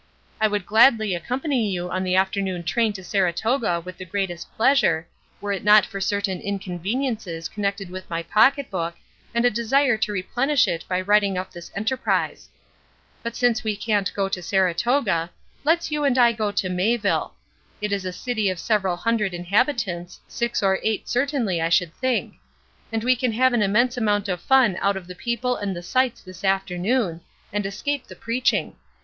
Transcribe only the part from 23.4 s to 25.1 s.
an immense amount of fun out of